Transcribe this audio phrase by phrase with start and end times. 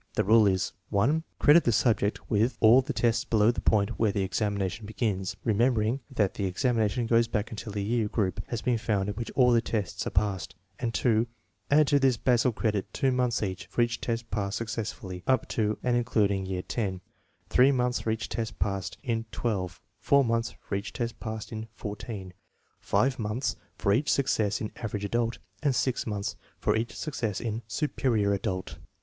[0.15, 4.11] The rule is: (1) Credit the subject with all the tests below the point where
[4.11, 8.79] the examination begins (remembering that the examination goes back until a year group has been
[8.79, 10.89] found in which all the tests are passed); and()
[11.69, 15.95] add to this basal credit 2 months for each test passed successfully up to and
[15.95, 16.93] including year X,
[17.49, 19.67] 3 months for each test passed in XII,
[19.99, 22.31] 4 months for each test passed in XIV,
[22.79, 27.61] 5 months for each success in" average adult," and 6 months for each success in"
[27.67, 28.77] superior adult."